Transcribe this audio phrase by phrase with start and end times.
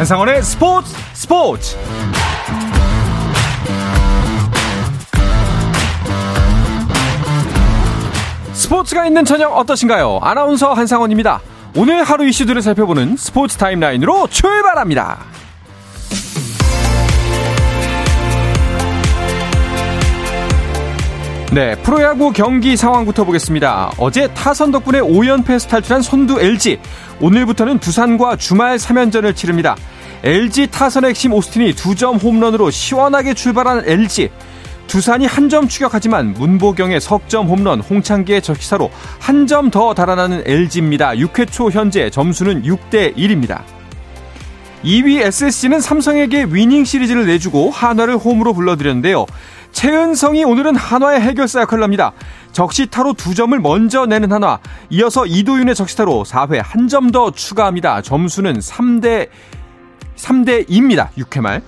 [0.00, 1.76] 한상원의 스포츠 스포츠
[8.54, 10.20] 스포츠가 있는 저녁 어떠신가요?
[10.22, 11.42] 아나운서 한상원입니다.
[11.76, 15.18] 오늘 하루 이슈들을 살펴보는 스포츠 타임라인으로 출발합니다.
[21.52, 23.90] 네, 프로야구 경기 상황부터 보겠습니다.
[23.98, 26.78] 어제 타선 덕분에 5연패에서 탈출한 선두 LG.
[27.20, 29.76] 오늘부터는 두산과 주말 3연전을 치릅니다.
[30.22, 34.30] LG 타선의 핵심 오스틴이 두 점 홈런으로 시원하게 출발한 LG.
[34.86, 41.10] 두산이 한 점 추격하지만 문보경의 석점 홈런, 홍창기의 적시사로 한 점 더 달아나는 LG입니다.
[41.12, 43.62] 6회 초 현재 점수는 6대 1입니다.
[44.84, 49.26] 2위 SSG는 삼성에게 위닝 시리즈를 내주고 한화를 홈으로 불러들였는데요.
[49.72, 52.12] 최은성이 오늘은 한화의 해결사 역할을 합니다.
[52.52, 54.58] 적시타로 두 점을 먼저 내는 한화.
[54.90, 58.02] 이어서 이도윤의 적시타로 4회 한 점 더 추가합니다.
[58.02, 59.28] 점수는 3대
[60.22, 61.08] 3대 2입니다.
[61.18, 61.62] 6회 말.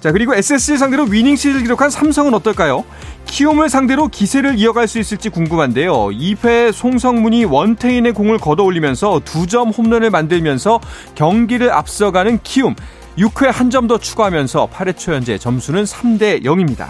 [0.00, 2.84] 자, 그리고 SSG 상대로 위닝 시리즈를 기록한 삼성은 어떨까요?
[3.24, 5.92] 키움을 상대로 기세를 이어갈 수 있을지 궁금한데요.
[6.08, 10.78] 2회 송성문이 원태인의 공을 걷어올리면서 두점 홈런을 만들면서
[11.14, 12.74] 경기를 앞서가는 키움.
[13.16, 16.88] 6회 한 점 더 추가하면서 8회 초 현재 점수는 3대 0입니다.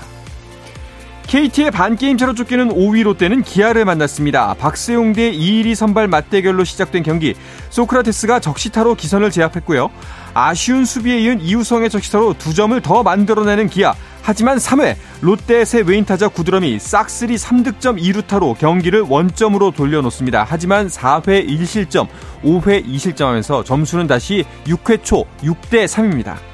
[1.26, 4.54] KT의 반게임 차로 쫓기는 5위 롯데는 기아를 만났습니다.
[4.54, 7.34] 박세웅 대 이의리 선발 맞대결로 시작된 경기.
[7.70, 9.90] 소크라테스가 적시타로 기선을 제압했고요.
[10.34, 13.94] 아쉬운 수비에 이은 이우성의 적시타로 두 점을 더 만들어내는 기아.
[14.22, 20.46] 하지만 3회 롯데의 새 외인타자 구드럼이 싹쓸이 3득점 2루타로 경기를 원점으로 돌려놓습니다.
[20.48, 22.08] 하지만 4회 1실점,
[22.42, 26.53] 5회 2실점하면서 점수는 다시 6회 초 6대 3입니다.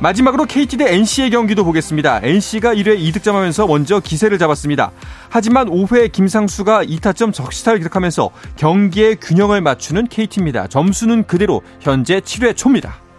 [0.00, 2.20] 마지막으로 KT 대 NC의 경기도 보겠습니다.
[2.22, 4.92] NC가 1회 2득점하면서 먼저 기세를 잡았습니다.
[5.28, 10.68] 하지만 5회 김상수가 2타점 적시타를 기록하면서 경기의 균형을 맞추는 KT입니다.
[10.68, 13.09] 점수는 그대로 현재 7회 초입니다.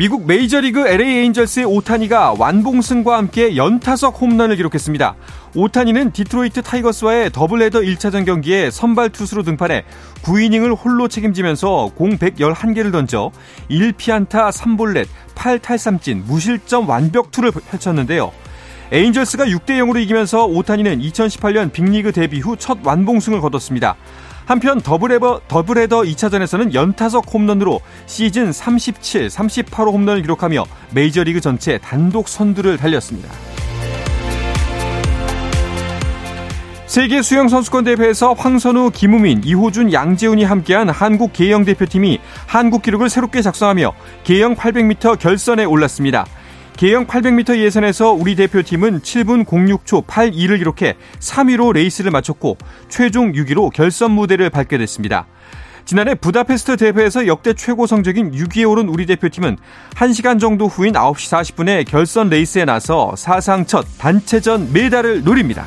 [0.00, 5.14] 미국 메이저리그 LA 에인절스의 오타니가 완봉승과 함께 연타석 홈런을 기록했습니다.
[5.54, 9.84] 오타니는 디트로이트 타이거스와의 더블헤더 1차전 경기에 선발 투수로 등판해
[10.22, 13.30] 9이닝을 홀로 책임지면서 공 111개를 던져
[13.70, 18.32] 1피안타 3볼넷 8탈삼진 무실점 완벽 투를 펼쳤는데요.
[18.92, 23.96] 에인절스가 6대 0으로 이기면서 오타니는 2018년 빅리그 데뷔 후 첫 완봉승을 거뒀습니다.
[24.46, 32.76] 한편 더블헤더, 더블헤더 2차전에서는 연타석 홈런으로 시즌 37, 38호 홈런을 기록하며 메이저리그 전체 단독 선두를
[32.76, 33.30] 달렸습니다.
[36.90, 43.42] 세계 수영 선수권 대회에서 황선우, 김우민, 이호준, 양재훈이 함께한 한국 계영 대표팀이 한국 기록을 새롭게
[43.42, 43.92] 작성하며
[44.24, 46.26] 계영 800m 결선에 올랐습니다.
[46.76, 52.56] 계영 800m 예선에서 우리 대표팀은 7분 06초 82를 기록해 3위로 레이스를 마쳤고
[52.88, 55.26] 최종 6위로 결선 무대를 밟게 됐습니다.
[55.84, 59.56] 지난해 부다페스트 대회에서 역대 최고 성적인 6위에 오른 우리 대표팀은
[59.94, 65.66] 1시간 정도 후인 9시 40분에 결선 레이스에 나서 사상 첫 단체전 메달을 노립니다.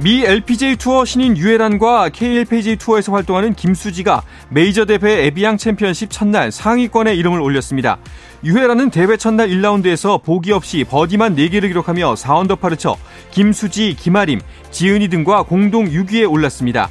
[0.00, 7.16] 미 LPGA 투어 신인 유에란과 KLPGA 투어에서 활동하는 김수지가 메이저 대회 에비앙 챔피언십 첫날 상위권에
[7.16, 7.98] 이름을 올렸습니다.
[8.44, 12.96] 유에란은 대회 첫날 1라운드에서 보기 없이 버디만 4개를 기록하며 4언더파를 쳐
[13.32, 16.88] 김수지, 김아림, 지은이 등과 공동 6위에 올랐습니다.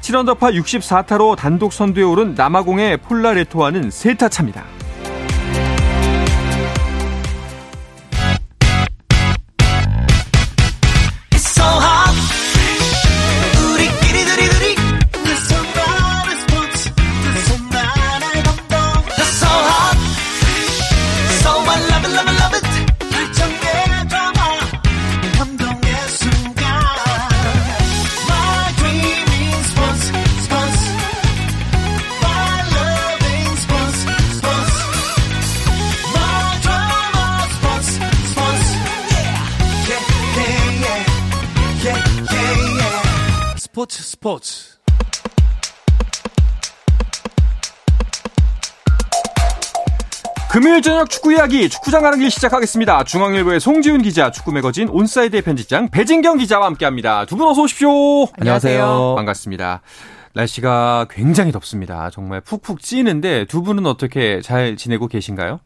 [0.00, 4.64] 7언더파 64타로 단독 선두에 오른 남아공의 폴라레토와는 3타 차입니다.
[43.78, 44.78] 스포츠 스포츠
[50.50, 53.04] 금요일 저녁 축구 이야기 축구장 가는 길 시작하겠습니다.
[53.04, 57.26] 중앙일보의 송지훈 기자, 축구 매거진 온사이드의 편집장 배진경 기자와 함께합니다.
[57.26, 57.88] 두 분 어서 오십시오.
[58.40, 59.14] 안녕하세요.
[59.16, 59.82] 반갑습니다.
[60.38, 62.10] 날씨가 굉장히 덥습니다.
[62.10, 65.58] 정말 푹푹 찌는데 두 분은 어떻게 잘 지내고 계신가요?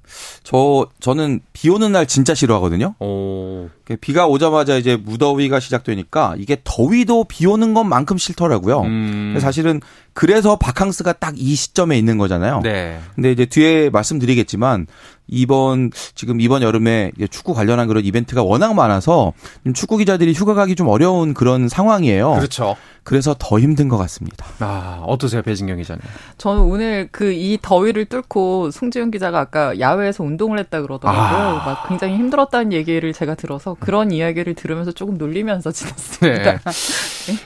[0.43, 2.95] 저 저는 비 오는 날 진짜 싫어하거든요.
[2.99, 3.69] 오.
[4.01, 8.81] 비가 오자마자 이제 무더위가 시작되니까 이게 더위도 비 오는 것만큼 싫더라고요.
[8.81, 9.37] 음.
[9.41, 9.81] 사실은
[10.15, 12.61] 그래서 바캉스가 딱 이 시점에 있는 거잖아요.
[12.63, 13.01] 네.
[13.15, 14.87] 근데 이제 뒤에 말씀드리겠지만
[15.27, 19.33] 이번 지금 이번 여름에 축구 관련한 그런 이벤트가 워낙 많아서
[19.75, 22.35] 축구 기자들이 휴가 가기 좀 어려운 그런 상황이에요.
[22.35, 22.77] 그렇죠.
[23.05, 24.47] 그래서 더 힘든 것 같습니다.
[24.61, 26.01] 아, 어떠세요, 배진경 기자님?
[26.39, 31.21] 저는 오늘 그 이 더위를 뚫고 송지훈 기자가 아까 야외에서 운동을 했다 그러더라고요.
[31.23, 31.65] 아.
[31.67, 36.53] 막 굉장히 힘들었다는 얘기를 제가 들어서 그런 이야기를 들으면서 조금 놀리면서 지냈습니다.
[36.53, 36.59] 네.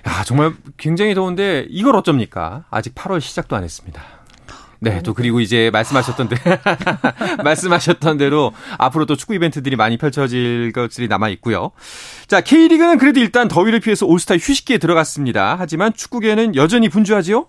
[0.06, 2.64] 야, 정말 굉장히 더운데 이걸 어쩝니까?
[2.70, 4.02] 아직 8월 시작도 안 했습니다.
[4.86, 6.36] 네, 또 그리고 이제 말씀하셨던 대
[7.42, 11.72] 말씀하셨던 대로 앞으로 또 축구 이벤트들이 많이 펼쳐질 것들이 남아 있고요.
[12.28, 15.56] 자, K리그는 그래도 일단 더위를 피해서 올스타 휴식기에 들어갔습니다.
[15.58, 17.46] 하지만 축구계는 여전히 분주하지요?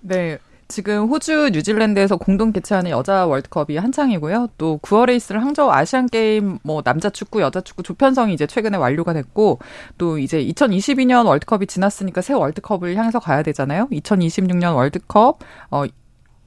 [0.00, 0.38] 네.
[0.68, 4.48] 지금 호주, 뉴질랜드에서 공동 개최하는 여자 월드컵이 한창이고요.
[4.56, 9.12] 또 9월에 있을 항저우 아시안 게임 뭐 남자 축구, 여자 축구 조편성이 이제 최근에 완료가
[9.12, 9.58] 됐고
[9.98, 13.86] 또 이제 2022년 월드컵이 지났으니까 새 월드컵을 향해서 가야 되잖아요.
[13.92, 15.40] 2026년 월드컵
[15.70, 15.84] 어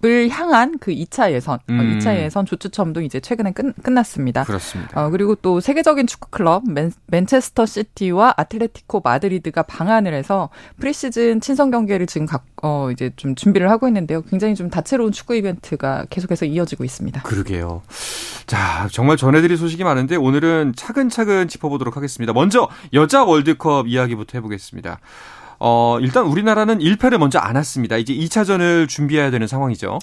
[0.04, 1.98] 을 향한 그 2차 예선, 음.
[1.98, 4.44] 2차 예선 조추첨도 이제 최근에 끝, 끝났습니다.
[4.44, 5.04] 그렇습니다.
[5.04, 10.50] 어, 그리고 또 세계적인 축구 클럽 맨, 맨체스터 시티와 아틀레티코 마드리드가 방한을 해서
[10.80, 14.22] 프리시즌 친선 경기를 지금 각, 어, 이제 좀 준비를 하고 있는데요.
[14.24, 17.24] 굉장히 좀 다채로운 축구 이벤트가 계속해서 이어지고 있습니다.
[17.24, 17.82] 그러게요.
[18.46, 22.34] 자, 정말 전해드릴 소식이 많은데 오늘은 차근차근 짚어보도록 하겠습니다.
[22.34, 25.00] 먼저 여자 월드컵 이야기부터 해보겠습니다.
[25.60, 27.98] 어, 일단 우리나라는 1패를 먼저 안았습니다.
[27.98, 30.00] 이제 2차전을 준비해야 되는 상황이죠.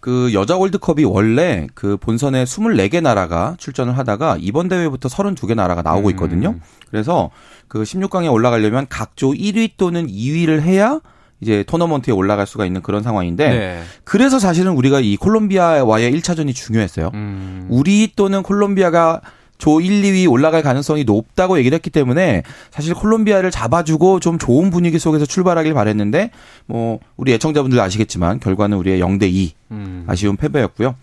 [0.00, 6.10] 그 여자 월드컵이 원래 그 본선에 24개 나라가 출전을 하다가 이번 대회부터 32개 나라가 나오고
[6.10, 6.56] 있거든요.
[6.90, 7.30] 그래서
[7.68, 11.00] 그 16강에 올라가려면 각조 1위 또는 2위를 해야
[11.40, 13.82] 이제 토너먼트에 올라갈 수가 있는 그런 상황인데 네.
[14.04, 17.10] 그래서 사실은 우리가 이 콜롬비아와의 1차전이 중요했어요.
[17.14, 17.66] 음.
[17.70, 19.22] 우리 또는 콜롬비아가
[19.64, 24.98] 조 1, 2위 올라갈 가능성이 높다고 얘기를 했기 때문에 사실 콜롬비아를 잡아주고 좀 좋은 분위기
[24.98, 26.32] 속에서 출발하길 바랬는데
[26.66, 30.04] 뭐 우리 애청자분들 아시겠지만 결과는 우리의 0대 2 음.
[30.06, 30.96] 아쉬운 패배였고요.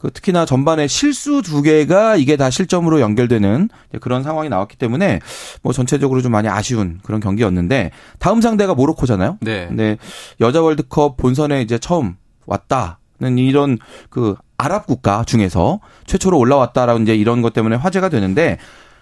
[0.00, 3.68] 그 특히나 전반에 실수 두 개가 이게 다 실점으로 연결되는
[4.00, 5.20] 그런 상황이 나왔기 때문에
[5.62, 9.38] 뭐 전체적으로 좀 많이 아쉬운 그런 경기였는데 다음 상대가 모로코잖아요.
[9.42, 9.68] 네.
[9.68, 9.96] 근데
[10.40, 12.16] 여자 월드컵 본선에 이제 처음
[12.46, 13.78] 왔다는 이런
[14.10, 18.58] 그 아랍 국가 중에서 최초로 올라왔다라는 이제 이런 것 때문에 화제가 되는데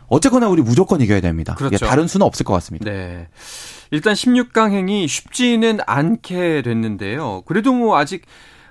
[0.09, 1.55] 어쨌거나 우리 무조건 이겨야 됩니다.
[1.59, 1.87] 이게 그렇죠.
[1.87, 2.91] 다른 수는 없을 것 같습니다.
[2.91, 3.29] 네.
[3.91, 7.43] 일단 16강행이 쉽지는 않게 됐는데요.
[7.47, 8.23] 그래도 뭐 아직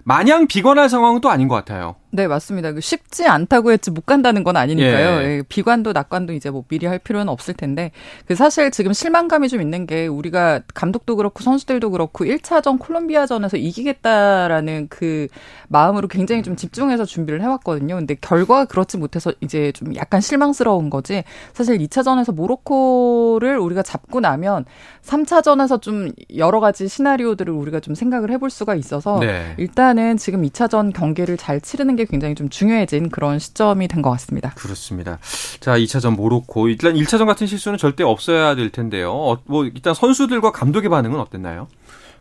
[0.03, 1.95] 마냥 비관할 상황은 또 아닌 것 같아요.
[2.15, 2.71] 네, 맞습니다.
[2.71, 5.21] 그 쉽지 않다고 했지 못 간다는 건 아니니까요.
[5.21, 5.25] 예.
[5.25, 7.91] 예, 비관도 낙관도 이제 뭐 미리 할 필요는 없을 텐데.
[8.25, 14.87] 그 사실 지금 실망감이 좀 있는 게 우리가 감독도 그렇고 선수들도 그렇고 1차전 콜롬비아전에서 이기겠다라는
[14.89, 15.27] 그
[15.67, 17.95] 마음으로 굉장히 좀 집중해서 준비를 해왔거든요.
[17.95, 21.23] 근데 결과가 그렇지 못해서 이제 좀 약간 실망스러운 거지.
[21.53, 24.65] 사실 2차전에서 모로코를 우리가 잡고 나면
[25.03, 29.53] 3차전에서 좀 여러 가지 시나리오들을 우리가 좀 생각을 해볼 수가 있어서 네.
[29.57, 34.51] 일단은 지금 2차전 경기를 잘 치르는 게 굉장히 좀 중요해진 그런 시점이 된 것 같습니다.
[34.55, 35.19] 그렇습니다.
[35.59, 36.67] 자, 2차전 모로코.
[36.67, 39.11] 일단 1차전 같은 실수는 절대 없어야 될 텐데요.
[39.13, 41.67] 어, 뭐 일단 선수들과 감독의 반응은 어땠나요?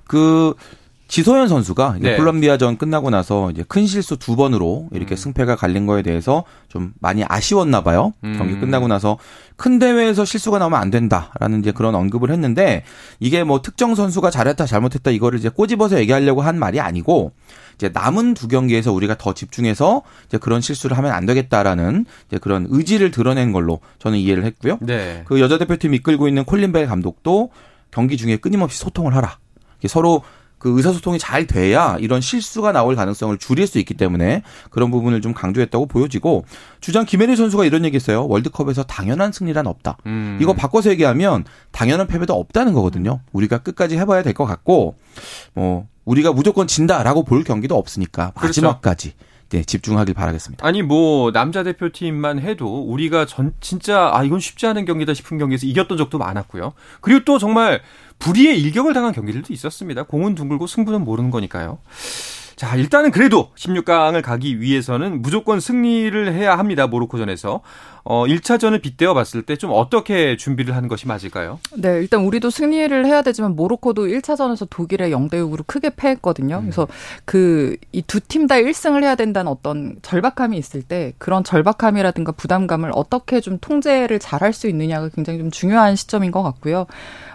[0.07, 0.55] 그
[1.07, 2.17] 지소연 선수가 이제 네.
[2.17, 7.23] 콜롬비아전 끝나고 나서 이제 큰 실수 두 번으로 이렇게 승패가 갈린 거에 대해서 좀 많이
[7.29, 8.13] 아쉬웠나 봐요.
[8.25, 8.35] 음.
[8.39, 9.19] 경기 끝나고 나서
[9.57, 12.85] 큰 대회에서 실수가 나오면 안 된다라는 이제 그런 언급을 했는데
[13.21, 17.33] 이게 뭐 특정 선수가 잘했다 잘못했다 이거를 이제 꼬집어서 얘기하려고 한 말이 아니고
[17.75, 22.67] 이제 남은 두 경기에서 우리가 더 집중해서 이제 그런 실수를 하면 안 되겠다라는 이제 그런
[22.71, 24.79] 의지를 드러낸 걸로 저는 이해를 했고요.
[24.81, 25.23] 네.
[25.27, 27.51] 그 여자 대표팀 이끌고 있는 콜린 벨 감독도
[27.91, 29.39] 경기 중에 끊임없이 소통을 하라.
[29.87, 30.23] 서로
[30.59, 35.35] 그 의사소통이 잘 돼야 이런 실수가 나올 가능성을 줄일 수 있기 때문에 그런 부분을 좀
[35.35, 36.45] 강조했다고 보여지고
[36.81, 38.27] 주장 김혜리 선수가 이런 얘기했어요.
[38.29, 39.99] 월드컵에서 당연한 승리란 없다.
[40.07, 40.39] 음.
[40.41, 43.21] 이거 바꿔서 얘기하면 당연한 패배도 없다는 거거든요.
[43.33, 44.97] 우리가 끝까지 해봐야 될 것 같고
[45.55, 48.63] 뭐 우리가 무조건 진다라고 볼 경기도 없으니까 그렇죠.
[48.63, 49.15] 마지막까지
[49.55, 50.67] 네, 집중하길 바라겠습니다.
[50.67, 55.65] 아니 뭐 남자 대표팀만 해도 우리가 전 진짜 아 이건 쉽지 않은 경기다 싶은 경기에서
[55.69, 56.73] 이겼던 적도 많았고요.
[57.01, 57.81] 그리고 또 정말
[58.19, 60.03] 불의의 일격을 당한 경기들도 있었습니다.
[60.03, 61.79] 공은 둥글고 승부는 모르는 거니까요.
[62.57, 66.87] 자, 일단은 그래도 16강을 가기 위해서는 무조건 승리를 해야 합니다.
[66.87, 67.61] 모로코전에서.
[68.07, 71.59] 어, 1차전을 빗대어 봤을 때 좀 어떻게 준비를 하는 것이 맞을까요?
[71.79, 76.61] 네, 일단 우리도 승리를 해야 되지만 모로코도 1차전에서 독일에 0대 6으로 크게 패했거든요.
[76.61, 76.87] 그래서
[77.25, 82.91] 그 이 두 팀 다 1승을 해야 된다는 어떤 절박함이 있을 때 그런 절박함이라든가 부담감을
[82.95, 86.87] 어떻게 좀 통제를 잘 할 수 있느냐가 굉장히 좀 중요한 시점인 것 같고요.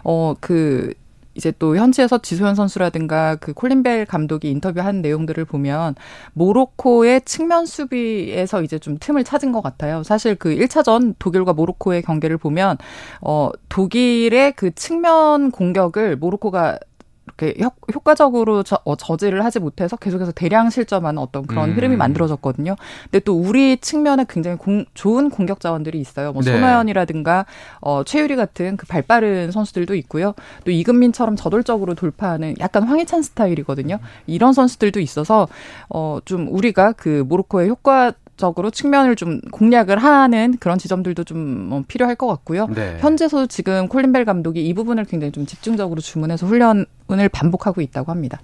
[0.03, 0.93] 어, 그
[1.39, 5.95] 이제 또 현지에서 지소연 선수라든가 그 콜린벨 감독이 인터뷰한 내용들을 보면
[6.33, 10.03] 모로코의 측면 수비에서 이제 좀 틈을 찾은 것 같아요.
[10.03, 12.77] 사실 그 1차전 독일과 모로코의 경기를 보면
[13.21, 16.79] 어 독일의 그 측면 공격을 모로코가
[17.37, 21.75] 이렇게 효, 효과적으로 저, 어, 저지를 하지 못해서 계속해서 대량 실점하는 어떤 그런 음.
[21.75, 22.75] 흐름이 만들어졌거든요.
[23.03, 26.33] 근데 또 우리 측면에 굉장히 공, 좋은 공격 자원들이 있어요.
[26.33, 26.51] 뭐 네.
[26.51, 27.45] 손호연이라든가
[27.81, 30.33] 어, 최유리 같은 그 발빠른 선수들도 있고요.
[30.65, 33.99] 또 이금민처럼 저돌적으로 돌파하는 약간 황희찬 스타일이거든요.
[34.27, 35.47] 이런 선수들도 있어서
[35.89, 41.83] 어, 좀 우리가 그 모로코의 효과 적으로 측면을 좀 공략을 하는 그런 지점들도 좀 어,
[41.87, 42.67] 필요할 것 같고요.
[42.67, 42.97] 네.
[42.99, 46.85] 현재도 지금 콜린벨 감독이 이 부분을 굉장히 좀 집중적으로 주문해서 훈련
[47.17, 48.39] 을 반복하고 있다고 합니다.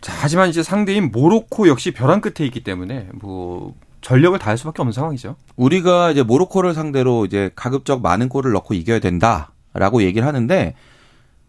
[0.00, 4.92] 자, 하지만 이제 상대인 모로코 역시 벼랑 끝에 있기 때문에 뭐 전력을 다할 수밖에 없는
[4.92, 5.36] 상황이죠.
[5.56, 10.74] 우리가 이제 모로코를 상대로 이제 가급적 많은 골을 넣고 이겨야 된다라고 얘기를 하는데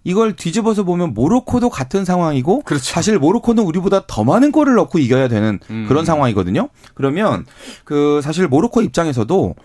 [0.04, 2.84] 이걸 뒤집어서 보면 모로코도 같은 상황이고 그렇죠.
[2.84, 5.86] 사실 모로코는 우리보다 더 많은 골을 넣고 이겨야 되는 음.
[5.88, 6.70] 그런 상황이거든요.
[6.94, 7.46] 그러면
[7.86, 9.56] 그 사실 모로코 입장에서도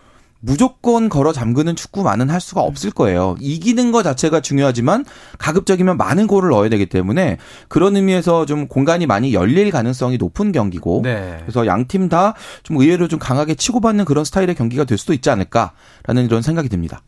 [0.40, 3.36] 무조건 걸어 잠그는 축구만은 할 수가 없을 거예요.
[3.40, 5.04] 이기는 것 자체가 중요하지만
[5.38, 11.00] 가급적이면 많은 골을 넣어야 되기 때문에 그런 의미에서 좀 공간이 많이 열릴 가능성이 높은 경기고
[11.02, 11.38] 네.
[11.42, 15.28] 그래서 양 팀 다 좀 의외로 좀 강하게 치고받는 그런 스타일의 경기가 될 수도 있지
[15.30, 17.02] 않을까라는 이런 생각이 듭니다.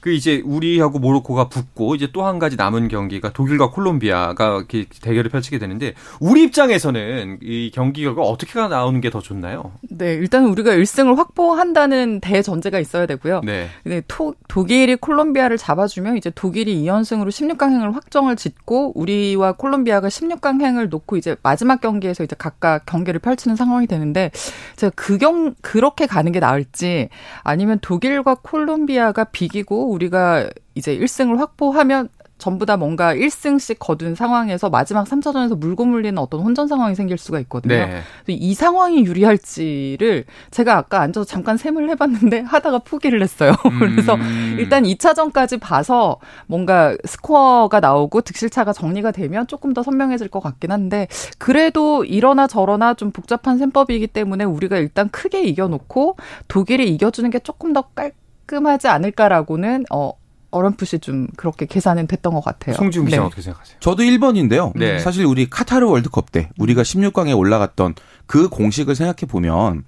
[0.00, 4.64] 그 이제 우리하고 모로코가 붙고 이제 또 한 가지 남은 경기가 독일과 콜롬비아가
[5.02, 9.72] 대결을 펼치게 되는데 우리 입장에서는 이 경기 결과 어떻게 나오는 게 더 좋나요?
[9.90, 13.40] 네, 일단 우리가 1승을 확보한다는 대전제 가 있어야 되고요.
[13.44, 13.68] 네.
[13.82, 21.16] 근데 토, 독일이 콜롬비아를 잡아주면 이제 독일이 2연승으로 16강행을 확정을 짓고 우리와 콜롬비아가 16강행을 놓고
[21.16, 24.30] 이제 마지막 경기에서 이제 각각 경기를 펼치는 상황이 되는데
[24.76, 27.08] 제가 그경 그렇게 가는 게 나을지
[27.42, 32.08] 아니면 독일과 콜롬비아가 비기고 우리가 이제 1승을 확보하면
[32.40, 37.38] 전부 다 뭔가 1승씩 거둔 상황에서 마지막 3차전에서 물고 물리는 어떤 혼전 상황이 생길 수가
[37.40, 37.74] 있거든요.
[37.74, 38.02] 네.
[38.26, 43.52] 이 상황이 유리할지를 제가 아까 앉아서 잠깐 셈을 해봤는데 하다가 포기를 했어요.
[43.78, 44.56] 그래서 음.
[44.58, 51.06] 일단 2차전까지 봐서 뭔가 스코어가 나오고 득실차가 정리가 되면 조금 더 선명해질 것 같긴 한데
[51.38, 56.16] 그래도 이러나 저러나 좀 복잡한 셈법이기 때문에 우리가 일단 크게 이겨놓고
[56.48, 60.19] 독일이 이겨주는 게 조금 더 깔끔하지 않을까라고는 어
[60.50, 62.74] 어렴풋이 좀 그렇게 계산은 됐던 것 같아요.
[62.74, 63.20] 송지훈 기자 네.
[63.20, 63.76] 는 어떻게 생각하세요?
[63.80, 64.72] 저도 1번인데요.
[64.76, 64.98] 네.
[64.98, 67.94] 사실 우리 카타르 월드컵 때 우리가 16강에 올라갔던
[68.26, 69.84] 그 공식을 생각해 보면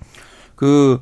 [0.55, 1.01] 그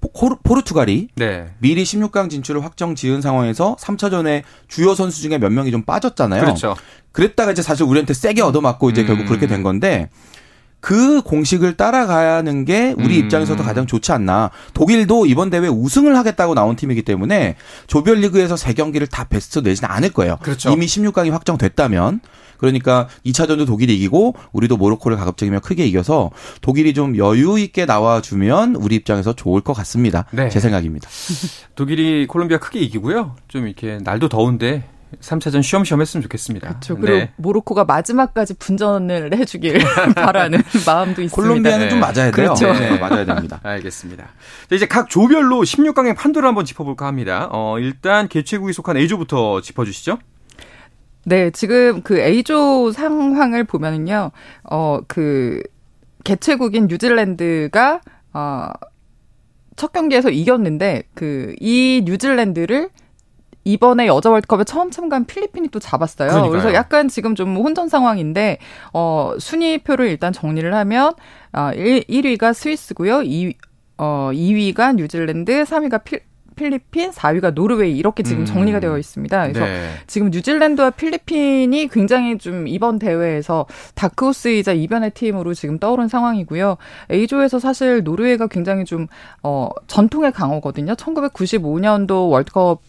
[0.00, 1.46] 포- 포르투갈이 네.
[1.58, 6.40] 미리 16강 진출을 확정 지은 상황에서 3차전에 주요 선수 중에 몇 명이 좀 빠졌잖아요.
[6.42, 6.74] 그렇죠.
[7.12, 9.06] 그랬다가 이제 사실 우리한테 세게 얻어맞고 이제 음.
[9.06, 10.08] 결국 그렇게 된 건데
[10.80, 13.24] 그 공식을 따라가는 게 우리 음.
[13.24, 14.50] 입장에서도 가장 좋지 않나.
[14.74, 17.56] 독일도 이번 대회 우승을 하겠다고 나온 팀이기 때문에
[17.86, 20.38] 조별리그에서 세 경기를 다 베스트 내지는 않을 거예요.
[20.42, 20.70] 그렇죠.
[20.70, 22.20] 이미 16강이 확정됐다면.
[22.60, 28.96] 그러니까 2차전도 독일이 이기고 우리도 모로코를 가급적이면 크게 이겨서 독일이 좀 여유 있게 나와주면 우리
[28.96, 30.26] 입장에서 좋을 것 같습니다.
[30.30, 30.50] 네.
[30.50, 31.08] 제 생각입니다.
[31.74, 33.36] 독일이 콜롬비아 크게 이기고요.
[33.48, 34.84] 좀 이렇게 날도 더운데
[35.20, 36.68] 3차전 쉬엄쉬엄 했으면 좋겠습니다.
[36.68, 36.96] 그렇죠.
[36.96, 37.32] 그리고 네.
[37.36, 39.78] 모로코가 마지막까지 분전을 해주길
[40.14, 41.34] 바라는 마음도 있습니다.
[41.34, 41.90] 콜롬비아는 네.
[41.90, 42.32] 좀 맞아야 돼요.
[42.32, 42.72] 그렇죠.
[42.72, 43.60] 네, 맞아야 됩니다.
[43.64, 44.24] 알겠습니다.
[44.68, 47.48] 자, 이제 각 조별로 16강의 판도를 한번 짚어볼까 합니다.
[47.50, 50.18] 어, 일단 개최국이 속한 A조부터 짚어주시죠.
[51.24, 54.30] 네, 지금 그 A조 상황을 보면은요,
[54.64, 55.62] 어, 그,
[56.24, 58.00] 개최국인 뉴질랜드가,
[58.32, 58.68] 어,
[59.76, 62.88] 첫 경기에서 이겼는데, 그, 이 뉴질랜드를
[63.64, 66.28] 이번에 여자 월드컵에 처음 참가한 필리핀이 또 잡았어요.
[66.28, 66.50] 그러니까요.
[66.50, 68.58] 그래서 약간 지금 좀 혼전 상황인데,
[68.92, 71.12] 어, 순위표를 일단 정리를 하면,
[71.52, 73.22] 어, 1, 1위가 스위스고요.
[73.22, 73.54] 2,
[73.98, 76.20] 어, 2위가 뉴질랜드, 3위가 필,
[76.56, 78.44] 필리핀, 4위가 노르웨이 이렇게 지금 음.
[78.44, 79.48] 정리가 되어 있습니다.
[79.48, 79.90] 그래서 네.
[80.06, 83.64] 지금 뉴질랜드와 필리핀이 굉장히 좀 이번 대회에서
[83.94, 86.76] 다크호스이자 이변의 팀으로 지금 떠오른 상황이고요.
[87.10, 89.06] A조에서 사실 노르웨이가 굉장히 좀,
[89.42, 90.94] 어, 전통의 강호거든요.
[90.94, 92.82] 1995년도 월드컵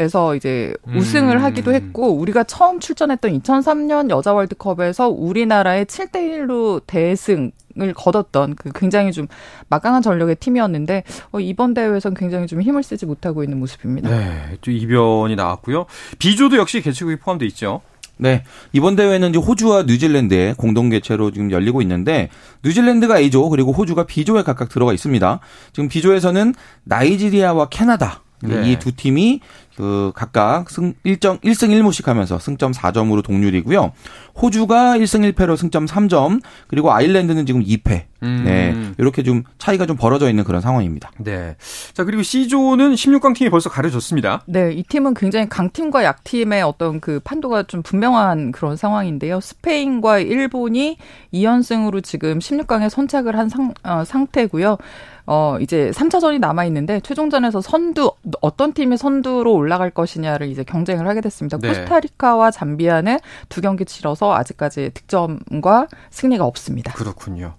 [0.00, 1.42] 에서 이제 우승을 음.
[1.44, 8.70] 하기도 했고 우리가 처음 출전했던 2003년 여자 월드컵에서 우리나라의 7대 1로 대승 을 거뒀던 그
[8.72, 9.26] 굉장히 좀
[9.68, 14.10] 막강한 전력의 팀이었는데 어, 이번 대회에서는 굉장히 좀 힘을 쓰지 못하고 있는 모습입니다.
[14.10, 15.86] 네, 또 이변이 나왔고요.
[16.20, 17.80] B조도 역시 개최국이 포함되어 있죠.
[18.16, 18.44] 네.
[18.72, 22.28] 이번 대회는 이제 호주와 뉴질랜드의 공동 개최로 지금 열리고 있는데
[22.64, 25.40] 뉴질랜드가 A조 그리고 호주가 B조에 각각 들어가 있습니다.
[25.72, 28.72] 지금 B조에서는 나이지리아와 캐나다 네.
[28.72, 29.40] 이두 팀이
[29.76, 33.92] 그 각각 승 1점 1승 1무씩 하면서 승점 4점으로 동률이고요.
[34.40, 38.04] 호주가 1승 1패로 승점 3점, 그리고 아일랜드는 지금 2패.
[38.22, 38.42] 음.
[38.44, 38.74] 네.
[38.98, 41.10] 이렇게 좀 차이가 좀 벌어져 있는 그런 상황입니다.
[41.18, 41.56] 네.
[41.92, 44.42] 자, 그리고 C조는 16강 팀이 벌써 가려졌습니다.
[44.46, 49.40] 네, 이 팀은 굉장히 강팀과 약팀의 어떤 그 판도가 좀 분명한 그런 상황인데요.
[49.40, 50.96] 스페인과 일본이
[51.32, 54.78] 2연승으로 지금 16강에 선착을 한 상, 어, 상태고요.
[55.26, 58.12] 어 이제 3차전이 남아 있는데 최종전에서 선두
[58.42, 61.58] 어떤 팀이 선두로 올라갈 것이냐를 이제 경쟁을 하게 됐습니다.
[61.58, 61.68] 네.
[61.68, 66.92] 코스타리카와 잠비아는 두 경기 치러서 아직까지 득점과 승리가 없습니다.
[66.92, 67.54] 그렇군요.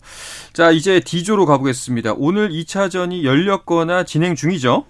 [0.54, 2.14] 자, 이제 D조로 가보겠습니다.
[2.18, 4.86] 오늘 2차전이 열렸거나 진행 중이죠?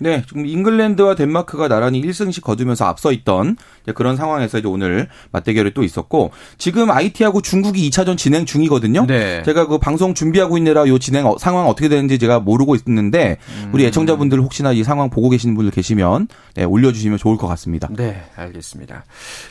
[0.00, 5.74] 네, 지금 잉글랜드와 덴마크가 나란히 1승씩 거두면서 앞서 있던 이제 그런 상황에서 이제 오늘 맞대결이
[5.74, 9.06] 또 있었고 지금 IT하고 중국이 2차전 진행 중이거든요.
[9.06, 9.42] 네.
[9.42, 13.70] 제가 그 방송 준비하고 있느라 요 진행 어- 상황 어떻게 되는지 제가 모르고 있는데 음.
[13.72, 17.88] 우리 애청자분들 혹시나 이 상황 보고 계시는 분들 계시면 네, 올려주시면 좋을 것 같습니다.
[17.90, 19.04] 네, 알겠습니다.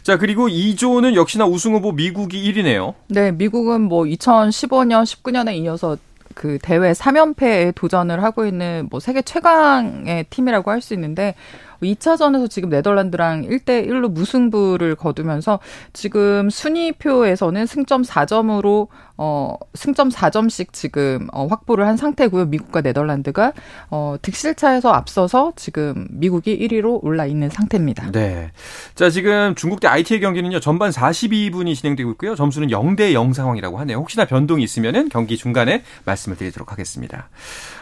[0.04, 2.94] 자, 그리고 2조는 역시나 우승 후보 미국이 1위네요.
[3.10, 5.98] 네, 미국은 뭐 2015년, 19년에 이어서
[6.38, 11.34] 그 대회 3연패에 도전을 하고 있는 뭐 세계 최강의 팀이라고 할 수 있는데
[11.82, 15.60] 2차전에서 지금 네덜란드랑 1대 1로 무승부를 거두면서
[15.94, 22.46] 지금 순위표에서는 승점 4점으로 어 승점 4점씩 지금 어 확보를 한 상태고요.
[22.46, 23.54] 미국과 네덜란드가
[23.90, 28.12] 어 득실차에서 앞서서 지금 미국이 1위로 올라 있는 상태입니다.
[28.12, 28.52] 네.
[28.96, 32.36] 자, 지금 중국 대 IT의 경기는요, 전반 42분이 진행되고 있고요.
[32.36, 33.98] 점수는 0대 0 상황이라고 하네요.
[33.98, 37.30] 혹시나 변동이 있으면은 경기 중간에 말씀을 드리도록 하겠습니다.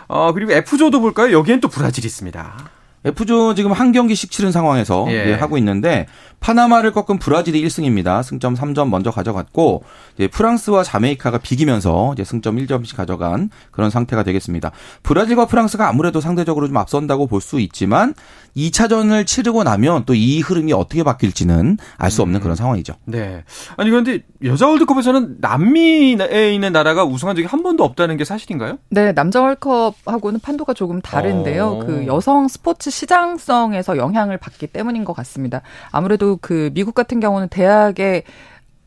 [0.07, 1.31] 어, 그리고 F조도 볼까요?
[1.37, 2.84] 여기엔 또 브라질이 있습니다.
[3.11, 5.25] F조 지금 한 경기씩 치른 상황에서 예.
[5.25, 6.07] 네, 하고 있는데
[6.39, 8.21] 파나마를 꺾은 브라질이 1승입니다.
[8.23, 9.83] 승점 3점 먼저 가져갔고
[10.15, 14.71] 이제 프랑스와 자메이카가 비기면서 이제 승점 1점씩 가져간 그런 상태가 되겠습니다.
[15.03, 18.13] 브라질과 프랑스가 아무래도 상대적으로 좀 앞선다고 볼 수 있지만
[18.57, 22.93] 2차전을 치르고 나면 또 이 흐름이 어떻게 바뀔지는 알 수 없는 그런 상황이죠.
[23.05, 23.43] 네.
[23.77, 28.77] 아니, 그런데 여자 월드컵에서는 남미에 있는 나라가 우승한 적이 한 번도 없다는 게 사실인가요?
[28.89, 31.65] 네, 남자 월컵하고는 판도가 조금 다른데요.
[31.67, 31.79] 어.
[31.85, 35.61] 그 여성 스포츠 시장성에서 영향을 받기 때문인 것 같습니다.
[35.91, 38.23] 아무래도 그 미국 같은 경우는 대학에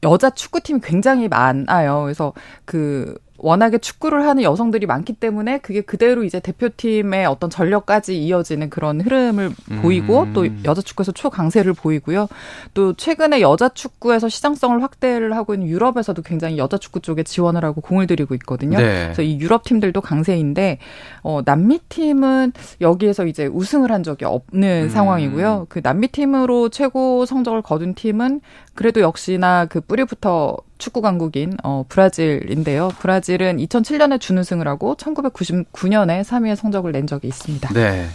[0.02, 2.02] 여자 축구팀이 굉장히 많아요.
[2.02, 2.32] 그래서
[2.64, 9.00] 그 워낙에 축구를 하는 여성들이 많기 때문에 그게 그대로 이제 대표팀의 어떤 전력까지 이어지는 그런
[9.00, 9.82] 흐름을 음.
[9.82, 12.28] 보이고 또 여자 축구에서 초강세를 보이고요.
[12.74, 17.80] 또 최근에 여자 축구에서 시장성을 확대를 하고 있는 유럽에서도 굉장히 여자 축구 쪽에 지원을 하고
[17.80, 18.78] 공을 들이고 있거든요.
[18.78, 19.04] 네.
[19.04, 20.78] 그래서 이 유럽 팀들도 강세인데
[21.22, 24.88] 어 남미 팀은 여기에서 이제 우승을 한 적이 없는 음.
[24.88, 25.66] 상황이고요.
[25.68, 28.40] 그 남미 팀으로 최고 성적을 거둔 팀은
[28.78, 32.90] 그래도 역시나 그 뿌리부터 축구 강국인 어 브라질인데요.
[33.00, 37.74] 브라질은 2007년에 준우승을 하고 1999년에 3위의 성적을 낸 적이 있습니다.
[37.74, 38.06] 네.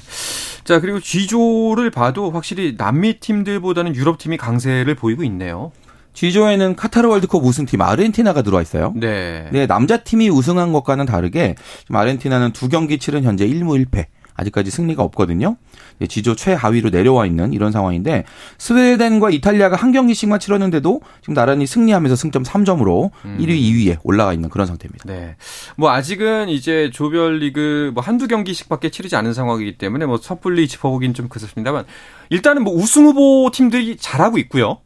[0.64, 5.74] 자, 그리고 G조를 봐도 확실히 남미 팀들보다는 유럽 팀이 강세를 보이고 있네요.
[6.14, 8.94] G조에는 카타르 월드컵 우승팀 아르헨티나가 들어와 있어요.
[8.96, 9.50] 네.
[9.52, 14.06] 네, 남자 팀이 우승한 것과는 다르게 지금 아르헨티나는 두 경기 치른 현재 1무 1패.
[14.36, 15.58] 아직까지 승리가 없거든요.
[16.00, 18.26] 네, 지조 최하위로 내려와 있는 이런 상황인데
[18.58, 24.66] 스웨덴과 이탈리아가 한 경기씩만 치렀는데도 지금 나란히 승리하면서 승점 3점으로 1위, 2위에 올라가 있는 그런
[24.68, 25.06] 상태입니다.
[25.06, 25.36] 네.
[25.76, 31.28] 뭐 아직은 이제 조별리그 뭐 한두 경기씩밖에 치르지 않은 상황이기 때문에 뭐 섣불리 짚어보긴 좀
[31.30, 31.86] 그렇습니다만
[32.30, 34.80] 일단은 뭐 우승 후보 팀들이 잘하고 있고요.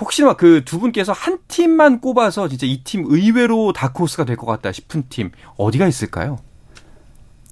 [0.00, 4.72] 혹시나 그 두 분께서 한 팀만 꼽아서 진짜 이 팀 의외로 다크호스가 될 것 같다
[4.72, 6.38] 싶은 팀 어디가 있을까요?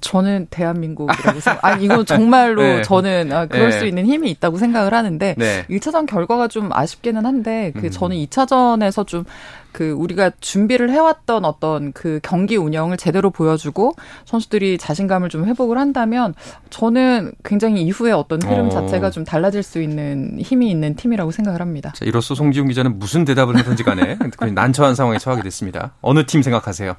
[0.00, 1.64] 저는 대한민국이라고 생각.
[1.64, 2.82] 아니 이건 정말로 네.
[2.82, 3.78] 저는 아, 그럴 네.
[3.78, 5.64] 수 있는 힘이 있다고 생각을 하는데 네.
[5.68, 7.90] 1차전 결과가 좀 아쉽기는 한데 그 음.
[7.90, 9.24] 저는 2차전에서 좀
[9.72, 16.34] 그 우리가 준비를 해왔던 어떤 그 경기 운영을 제대로 보여주고 선수들이 자신감을 좀 회복을 한다면
[16.70, 18.68] 저는 굉장히 이후에 어떤 흐름 어.
[18.68, 21.92] 자체가 좀 달라질 수 있는 힘이 있는 팀이라고 생각을 합니다.
[21.94, 24.18] 자, 이로써 송지훈 기자는 무슨 대답을 하든지 간에
[24.52, 25.92] 난처한 상황에 처하게 됐습니다.
[26.00, 26.96] 어느 팀 생각하세요?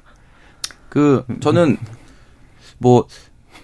[0.88, 1.76] 그 저는
[2.82, 3.06] 뭐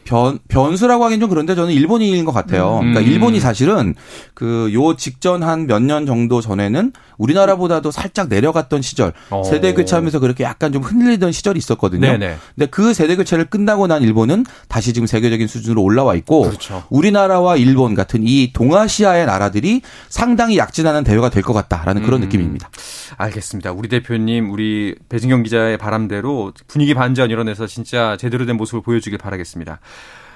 [0.04, 2.76] 변, 변수라고 하긴 좀 그런데 저는 일본인 것 같아요.
[2.78, 2.92] 음.
[2.94, 3.94] 그러니까 일본이 사실은
[4.33, 9.42] 그 요 직전 한 몇 년 정도 전에는 우리나라보다도 살짝 내려갔던 시절 어.
[9.44, 12.07] 세대 교체하면서 그렇게 약간 좀 흔들리던 시절이 있었거든요.
[12.12, 12.37] 네네.
[12.54, 16.85] 근데 그 세대 교체를 끝나고 난 일본은 다시 지금 세계적인 수준으로 올라와 있고 그렇죠.
[16.88, 22.28] 우리나라와 일본 같은 이 동아시아의 나라들이 상당히 약진하는 대회가 될 것 같다라는 그런 음.
[22.28, 22.70] 느낌입니다.
[23.18, 23.72] 알겠습니다.
[23.72, 29.81] 우리 대표님, 우리 배진경 기자의 바람대로 분위기 반전 이뤄내서 진짜 제대로 된 모습을 보여주길 바라겠습니다.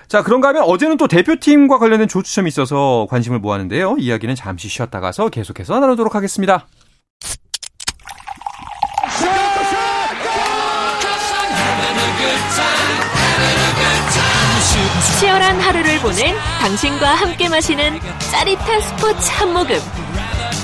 [0.09, 3.97] 자, 그런가 하면 어제는 또 대표팀과 관련된 조추첨이 있어서 관심을 모았는데요.
[3.99, 6.67] 이야기는 잠시 쉬었다 가서 계속해서 나누도록 하겠습니다.
[15.21, 18.01] 치열한 하루를 보낸 당신과 함께 마시는
[18.33, 20.02] 짜릿한 스포츠 한 모금.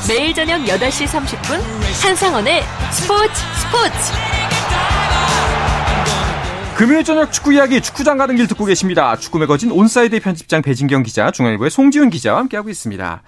[0.08, 1.60] 매일 저녁 8시 30분
[2.02, 4.12] 한상원의 스포츠 스포츠.
[6.78, 9.16] 금요일 저녁 축구 이야기 축구장 가는 길 듣고 계십니다.
[9.16, 13.22] 축구 매거진 온사이드 편집장 배진경 기자, 중앙일보의 송지훈 기자와 함께하고 있습니다.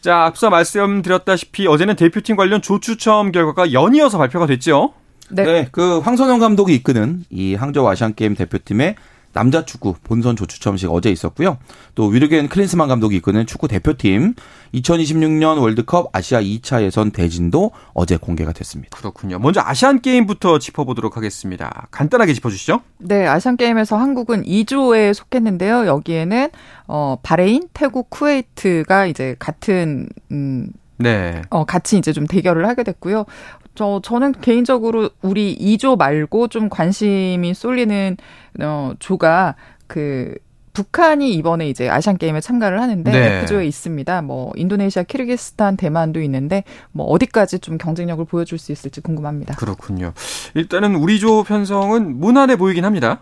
[0.00, 4.94] 자, 앞서 말씀드렸다시피 어제는 대표팀 관련 조추첨 결과가 연이어서 발표가 됐죠.
[5.28, 5.44] 네.
[5.44, 8.94] 네, 그 황선홍 감독이 이끄는 이 항저우 아시안 게임 대표팀의
[9.34, 11.58] 남자 축구 본선 조추첨식 어제 있었고요.
[11.94, 14.34] 또 위르겐 클린스만 감독이 이끄는 축구 대표팀
[14.72, 18.96] 2026년 월드컵 아시아 2차 예선 대진도 어제 공개가 됐습니다.
[18.96, 19.38] 그렇군요.
[19.38, 21.88] 먼저 아시안 게임부터 짚어보도록 하겠습니다.
[21.90, 22.80] 간단하게 짚어주시죠.
[22.98, 25.86] 네, 아시안 게임에서 한국은 E조에 속했는데요.
[25.86, 26.48] 여기에는
[26.86, 31.42] 어 바레인, 태국, 쿠웨이트가 이제 같은 음 네.
[31.50, 33.26] 어, 같이 이제 좀 대결을 하게 됐고요.
[33.74, 38.16] 저, 저는 개인적으로 우리 2조 말고 좀 관심이 쏠리는,
[38.60, 39.56] 어, 조가
[39.86, 40.34] 그,
[40.74, 43.40] 북한이 이번에 이제 아시안 게임에 참가를 하는데 네.
[43.40, 44.22] 그 조에 있습니다.
[44.22, 49.54] 뭐 인도네시아, 키르기스탄, 대만도 있는데 뭐 어디까지 좀 경쟁력을 보여줄 수 있을지 궁금합니다.
[49.54, 50.12] 그렇군요.
[50.54, 53.20] 일단은 우리 조 편성은 무난해 보이긴 합니다.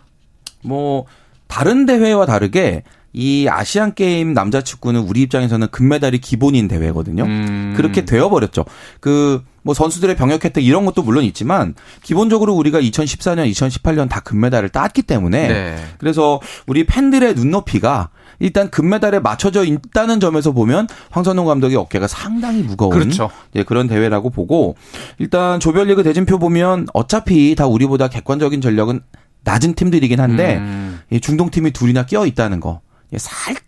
[0.65, 1.05] 뭐
[1.47, 7.25] 다른 대회와 다르게 이 아시안 게임 남자 축구는 우리 입장에서는 금메달이 기본인 대회거든요.
[7.25, 7.75] 음.
[7.77, 8.65] 그렇게 되어 버렸죠.
[9.01, 14.69] 그, 뭐 선수들의 병역 혜택 이런 것도 물론 있지만, 기본적으로 우리가 2014년, 2018년 다 금메달을
[14.69, 15.85] 땄기 때문에, 네.
[15.99, 18.11] 그래서 우리 팬들의 눈높이가
[18.43, 23.31] 일단 금메달에 맞춰져 있다는 점에서 보면 황선홍 감독의 어깨가 상당히 무거운 그렇죠.
[23.55, 24.75] 예, 그런 대회라고 보고
[25.19, 29.01] 일단 조별리그 대진표 보면 어차피 다 우리보다 객관적인 전력은
[29.45, 31.01] 낮은 팀들이긴 한데 음.
[31.11, 32.81] 이 중동 팀이 둘이나 끼어 있다는 거
[33.13, 33.63] 예, 살짝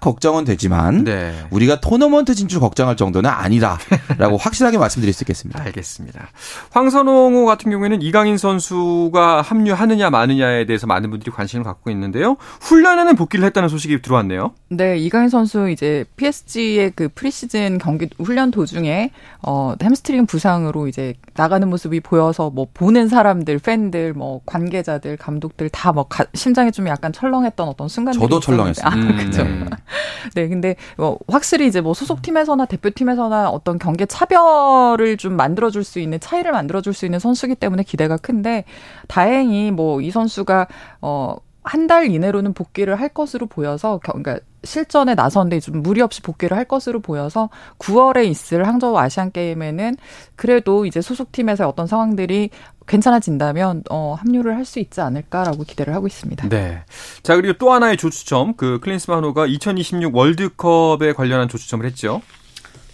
[0.00, 1.34] 걱정은 되지만 네.
[1.50, 5.62] 우리가 토너먼트 진출 걱정할 정도는 아니다라고 확실하게 말씀드릴 수 있겠습니다.
[5.62, 6.28] 알겠습니다.
[6.72, 12.36] 황선홍호 같은 경우에는 이강인 선수가 합류하느냐 마느냐에 대해서 많은 분들이 관심을 갖고 있는데요.
[12.60, 14.52] 훈련에는 복귀를 했다는 소식이 들어왔네요.
[14.68, 19.10] 네, 이강인 선수 이제 PSG의 그 프리시즌 경기 훈련 도중에
[19.42, 25.94] 어 햄스트링 부상으로 이제 나가는 모습이 보여서 뭐 보는 사람들, 팬들, 뭐 관계자들, 감독들 다
[25.94, 28.72] 뭐 심장이 좀 약간 철렁했던 어떤 순간들이 저도 있었는데.
[28.72, 28.86] 철렁했어요.
[28.86, 29.44] 아, 음, 그죠.
[29.44, 29.63] 네.
[30.34, 36.20] 네, 근데 뭐 확실히 이제 뭐 소속팀에서나 대표팀에서나 어떤 경계 차별을 좀 만들어줄 수 있는
[36.20, 38.64] 차이를 만들어줄 수 있는 선수기 때문에 기대가 큰데
[39.08, 40.66] 다행히 뭐 이 선수가
[41.02, 41.36] 어.
[41.64, 46.56] 한 달 이내로는 복귀를 할 것으로 보여서 겨- 그러니까 실전에 나섰는데 좀 무리 없이 복귀를
[46.56, 47.48] 할 것으로 보여서
[47.78, 49.96] 9월에 있을 항저우 아시안 게임에는
[50.36, 52.50] 그래도 이제 소속팀에서 어떤 상황들이
[52.86, 56.48] 괜찮아진다면 어 합류를 할 수 있지 않을까라고 기대를 하고 있습니다.
[56.48, 56.82] 네.
[57.22, 58.54] 자, 그리고 또 하나의 조추첨.
[58.56, 62.22] 그 클린스만호가 2026 월드컵에 관련한 조추첨을 했죠.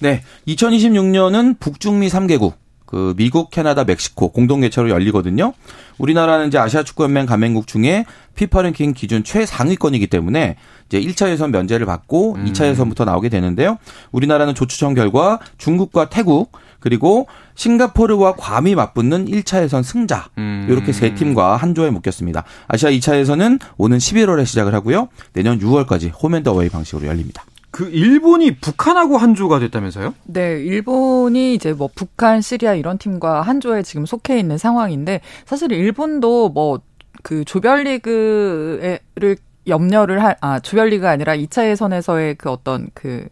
[0.00, 2.54] 네, 2026년은 북중미 3개국
[2.90, 5.52] 그 미국, 캐나다, 멕시코 공동 개최로 열리거든요.
[5.98, 11.52] 우리나라는 이제 아시아 축구 연맹 가맹국 중에 피파 랭킹 기준 최상위권이기 때문에 이제 1차 예선
[11.52, 12.44] 면제를 받고 음.
[12.46, 13.78] 2차 예선부터 나오게 되는데요.
[14.10, 16.50] 우리나라는 조추첨 결과 중국과 태국
[16.80, 20.66] 그리고 싱가포르와 괌이 맞붙는 1차 예선 승자 음.
[20.68, 22.42] 이렇게 세 팀과 한 조에 묶였습니다.
[22.66, 25.08] 아시아 2차 예선은 오는 11월에 시작을 하고요.
[25.32, 27.44] 내년 6월까지 홈앤더웨이 방식으로 열립니다.
[27.70, 30.14] 그 일본이 북한하고 한조가 됐다면서요?
[30.24, 35.72] 네, 일본이 이제 뭐 북한, 시리아 이런 팀과 한 조에 지금 속해 있는 상황인데 사실
[35.72, 36.80] 일본도 뭐
[37.22, 43.28] 그 조별리그를 염려를 할, 아, 조별리그가 아니라 2차 예선에서의 그 어떤 그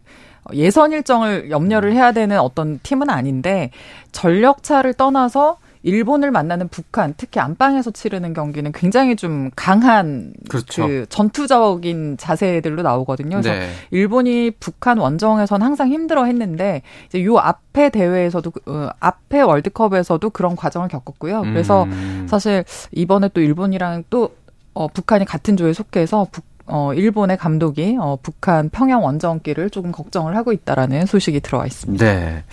[0.53, 3.71] 예선 일정을 염려를 해야 되는 어떤 팀은 아닌데
[4.11, 10.87] 전력차를 떠나서 일본을 만나는 북한, 특히 안방에서 치르는 경기는 굉장히 좀 강한 그렇죠.
[10.87, 13.41] 그 전투적인 자세들로 나오거든요.
[13.41, 13.69] 그래서 네.
[13.91, 20.55] 일본이 북한 원정에선 항상 힘들어 했는데 이제 요 앞에 대회에서도 그, 어, 앞에 월드컵에서도 그런
[20.55, 21.41] 과정을 겪었고요.
[21.41, 22.27] 그래서 음.
[22.29, 24.35] 사실 이번에 또 일본이랑 또
[24.73, 30.35] 어, 북한이 같은 조에 속해서 북 어, 일본의 감독이 어, 북한 평양 원정길을 조금 걱정을
[30.35, 32.05] 하고 있다라는 소식이 들어와 있습니다.
[32.05, 32.43] 네.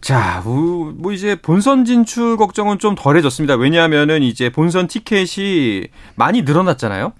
[0.00, 3.54] 자, 뭐, 뭐 이제 본선 진출 걱정은 좀 덜해졌습니다.
[3.54, 7.12] 왜냐하면은 이제 본선 티켓이 많이 늘어났잖아요.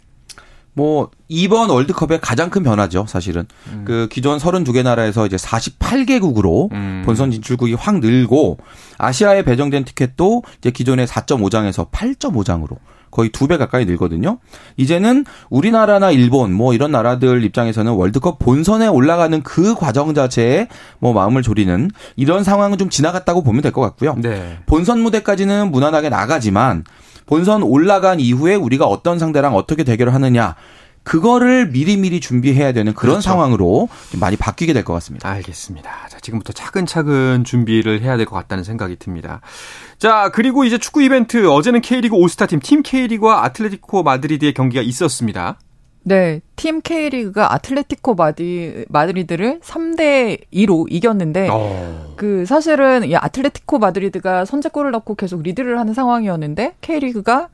[0.72, 3.46] 뭐 이번 월드컵의 가장 큰 변화죠, 사실은.
[3.84, 7.02] 그 기존 32개 나라에서 이제 48개국으로 음.
[7.04, 8.58] 본선 진출국이 확 늘고
[8.98, 12.78] 아시아에 배정된 티켓도 이제 기존의 4.5장에서 8.5장으로
[13.10, 14.38] 거의 두 배 가까이 늘거든요.
[14.76, 20.68] 이제는 우리나라나 일본 뭐 이런 나라들 입장에서는 월드컵 본선에 올라가는 그 과정 자체에
[21.00, 24.16] 뭐 마음을 졸이는 이런 상황은 좀 지나갔다고 보면 될 것 같고요.
[24.18, 24.58] 네.
[24.66, 26.84] 본선 무대까지는 무난하게 나가지만
[27.26, 30.56] 본선 올라간 이후에 우리가 어떤 상대랑 어떻게 대결을 하느냐
[31.10, 33.20] 그거를 미리미리 준비해야 되는 그런 그렇죠.
[33.30, 35.28] 상황으로 좀 많이 바뀌게 될 것 같습니다.
[35.28, 35.90] 알겠습니다.
[36.08, 39.40] 자, 지금부터 차근차근 준비를 해야 될 것 같다는 생각이 듭니다.
[39.98, 45.58] 자, 그리고 이제 축구 이벤트 어제는 K리그 올스타팀 팀 K리그와 아틀레티코 마드리드의 경기가 있었습니다.
[46.04, 52.14] 네, 팀 K리그가 아틀레티코 마디, 마드리드를 3대 2로 이겼는데 어.
[52.16, 57.48] 그 사실은 이 아틀레티코 마드리드가 선제골을 넣고 계속 리드를 하는 상황이었는데 K리그가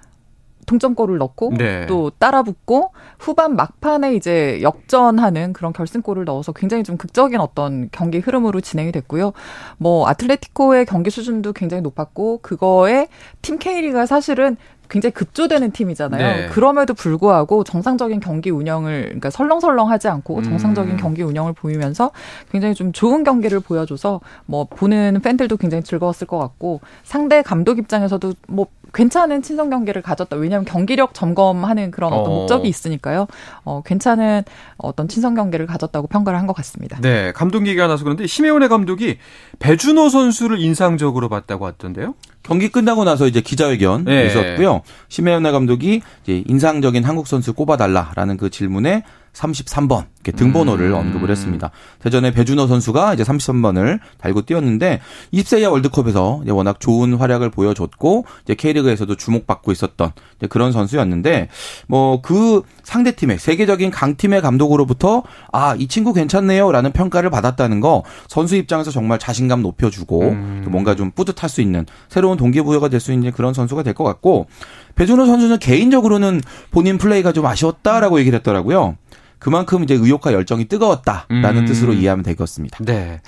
[0.66, 1.86] 동점골을 넣고 네.
[1.86, 8.60] 또 따라붙고 후반 막판에 이제 역전하는 그런 결승골을 넣어서 굉장히 좀 극적인 어떤 경기 흐름으로
[8.60, 9.32] 진행이 됐고요.
[9.78, 13.08] 뭐 아틀레티코의 경기 수준도 굉장히 높았고 그거에
[13.42, 14.56] 팀 K리가 사실은
[14.88, 16.36] 굉장히 급조되는 팀이잖아요.
[16.36, 16.48] 네.
[16.48, 20.96] 그럼에도 불구하고 정상적인 경기 운영을 그러니까 설렁설렁하지 않고 정상적인 음.
[20.96, 22.10] 경기 운영을 보이면서
[22.50, 28.32] 굉장히 좀 좋은 경기를 보여줘서 뭐 보는 팬들도 굉장히 즐거웠을 것 같고 상대 감독 입장에서도
[28.48, 30.34] 뭐 괜찮은 친선 경기를 가졌다.
[30.36, 32.36] 왜냐하면 경기력 점검하는 그런 어떤 어.
[32.36, 33.26] 목적이 있으니까요.
[33.64, 34.42] 어, 괜찮은
[34.78, 36.98] 어떤 친선 경기를 가졌다고 평가를 한 것 같습니다.
[37.02, 39.18] 네, 감독 얘기가 나서 그런데 심혜원의 감독이
[39.58, 42.14] 배준호 선수를 인상적으로 봤다고 하던데요.
[42.46, 44.26] 경기 끝나고 나서 이제 기자회견 네.
[44.26, 44.82] 있었고요.
[45.08, 49.02] 심혜연의 감독이 이제 인상적인 한국 선수 꼽아달라라는 그 질문에
[49.36, 50.94] 33번 이렇게 등번호를 음.
[50.94, 51.70] 언급을 했습니다.
[52.00, 55.00] 대전에 배준호 선수가 이제 33번을 달고 뛰었는데
[55.32, 60.12] 20세 이하 월드컵에서 워낙 좋은 활약을 보여줬고 이제 K리그에서도 주목받고 있었던
[60.48, 61.48] 그런 선수였는데
[61.86, 65.22] 뭐 그 상대 팀의 세계적인 강팀의 감독으로부터
[65.52, 70.62] 아 이 친구 괜찮네요라는 평가를 받았다는 거 선수 입장에서 정말 자신감 높여주고 음.
[70.64, 74.04] 또 뭔가 좀 뿌듯할 수 있는 새로운 동기부여가 될 수 있는 그런 선수가 될 것
[74.04, 74.46] 같고
[74.94, 78.96] 배준호 선수는 개인적으로는 본인 플레이가 좀 아쉬웠다라고 얘기를 했더라고요.
[79.38, 81.66] 그만큼 이제 의욕과 열정이 뜨거웠다라는 음.
[81.66, 82.78] 뜻으로 이해하면 되겠습니다.
[82.80, 83.20] 네.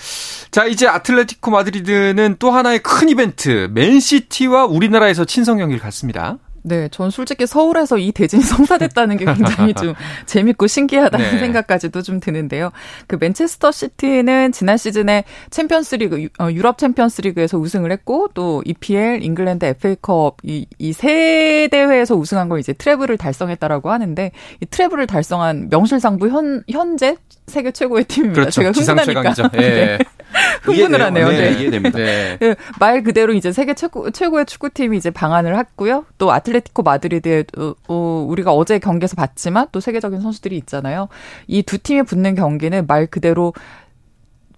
[0.50, 6.38] 자, 이제 아틀레티코 마드리드는 또 하나의 큰 이벤트, 맨시티와 우리나라에서 친선 경기를 갖습니다.
[6.62, 9.94] 네, 전 솔직히 서울에서 이 대진이 성사됐다는 게 굉장히 좀
[10.26, 11.38] 재밌고 신기하다는 네.
[11.38, 12.70] 생각까지도 좀 드는데요.
[13.06, 19.64] 그 맨체스터 시티는 지난 시즌에 챔피언스리그 유- 어, 유럽 챔피언스리그에서 우승을 했고 또 EPL, 잉글랜드
[19.66, 20.38] FA컵
[20.78, 27.16] 이 세 대회에서 우승한 걸 이제 트레블을 달성했다라고 하는데 이 트레블을 달성한 명실상부 현 현재
[27.46, 28.42] 세계 최고의 팀입니다.
[28.42, 28.60] 그렇죠.
[28.60, 29.56] 제가 흥분하니까 최강이죠.
[29.62, 29.98] 예.
[30.62, 31.28] 흥분을 하네요.
[31.30, 31.60] 네, 네.
[31.60, 31.98] 이해됩니다.
[31.98, 32.36] 네.
[32.38, 36.04] 네, 말 그대로 이제 세계 최고, 최고의 축구팀이 이제 방한을 했고요.
[36.18, 41.08] 또 아틀레티코 마드리드에 어, 어, 우리가 어제 경기에서 봤지만 또 세계적인 선수들이 있잖아요.
[41.46, 43.52] 이 두 팀이 붙는 경기는 말 그대로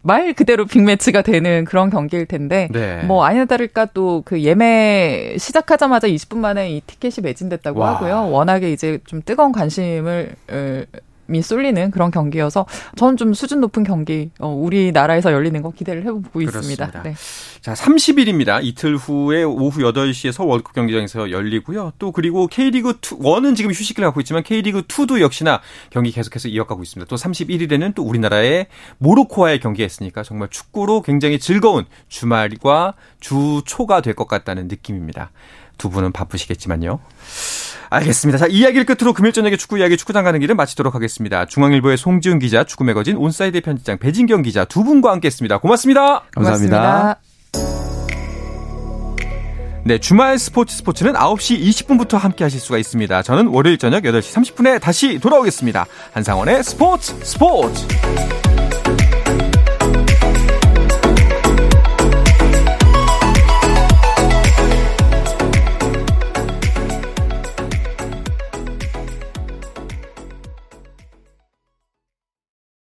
[0.02, 3.02] 말 그대로 빅매치가 되는 그런 경기일 텐데 네.
[3.02, 7.94] 뭐 아니나 다를까 또 그 예매 시작하자마자 20분 만에 이 티켓이 매진됐다고 와.
[7.96, 8.30] 하고요.
[8.30, 10.34] 워낙에 이제 좀 뜨거운 관심을
[11.30, 12.66] 어, 미 쏠리는 그런 경기여서
[12.96, 16.90] 저는 좀 수준 높은 경기 어, 우리나라에서 열리는 거 기대를 해보고 있습니다.
[16.90, 17.02] 그렇습니다.
[17.02, 17.14] 네.
[17.60, 18.60] 자, 30일입니다.
[18.62, 21.92] 이틀 후에 오후 8시에 서울 월드컵 경기장에서 열리고요.
[21.98, 26.82] 또 그리고 K리그 2, 1은 지금 휴식기를 갖고 있지만 K리그 2도 역시나 경기 계속해서 이어가고
[26.82, 27.08] 있습니다.
[27.08, 28.66] 또 31일에는 또 우리나라의
[28.98, 35.30] 모로코와의 경기가 있으니까 정말 축구로 굉장히 즐거운 주말과 주 초가 될 것 같다는 느낌입니다.
[35.80, 37.00] 두 분은 바쁘시겠지만요.
[37.88, 38.38] 알겠습니다.
[38.38, 41.46] 자, 이야기를 끝으로 금요일 저녁에 축구 이야기 축구장 가는 길을 마치도록 하겠습니다.
[41.46, 45.58] 중앙일보의 송지훈 기자, 축구 매거진 온사이드 편집장 배진경 기자 두 분과 함께 했습니다.
[45.58, 46.22] 고맙습니다.
[46.30, 47.18] 감사합니다.
[49.84, 53.22] 네, 주말 스포츠 스포츠는 9시 20분부터 함께 하실 수가 있습니다.
[53.22, 55.86] 저는 월요일 저녁 8시 30분에 다시 돌아오겠습니다.
[56.12, 57.86] 한상원의 스포츠 스포츠!